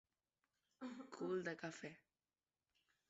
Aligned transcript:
Cul 1.17 1.43
de 1.49 1.53
cafè. 1.61 1.93